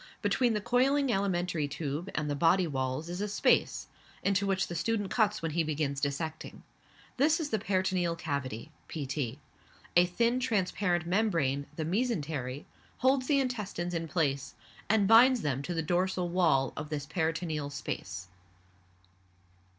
Between 0.23 0.55
the 0.55 0.61
coiling 0.61 1.11
alimentary 1.11 1.67
tube 1.67 2.09
and 2.15 2.27
the 2.27 2.35
body 2.35 2.65
walls 2.65 3.07
is 3.07 3.21
a 3.21 3.27
space, 3.27 3.85
into 4.23 4.47
which 4.47 4.65
the 4.65 4.73
student 4.73 5.11
cuts 5.11 5.43
when 5.43 5.51
he 5.51 5.61
begins 5.63 6.01
dissecting; 6.01 6.63
this 7.17 7.39
is 7.39 7.51
the 7.51 7.59
peritoneal 7.59 8.15
cavity 8.15 8.71
(pt.). 8.89 9.37
A 9.95 10.07
thin, 10.07 10.39
transparent 10.39 11.05
membrane, 11.05 11.67
the 11.75 11.85
mesentery, 11.85 12.65
holds 12.97 13.27
the 13.27 13.39
intestines 13.39 13.93
in 13.93 14.07
place, 14.07 14.55
and 14.89 15.07
binds 15.07 15.43
them 15.43 15.61
to 15.61 15.73
the 15.75 15.83
dorsal 15.83 16.29
wall 16.29 16.73
of 16.75 16.89
this 16.89 17.05
peritoneal 17.05 17.69
space. 17.69 18.27